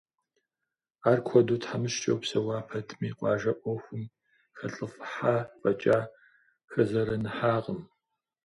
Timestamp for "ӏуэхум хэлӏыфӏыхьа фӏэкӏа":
3.59-5.99